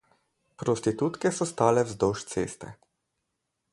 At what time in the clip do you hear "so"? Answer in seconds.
1.39-1.45